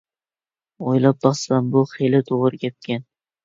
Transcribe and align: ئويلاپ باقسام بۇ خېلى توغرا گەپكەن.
ئويلاپ 0.85 1.21
باقسام 1.27 1.69
بۇ 1.77 1.87
خېلى 1.95 2.25
توغرا 2.33 2.65
گەپكەن. 2.67 3.09